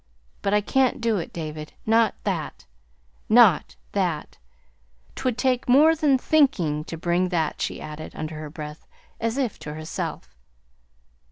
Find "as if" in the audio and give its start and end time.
9.19-9.59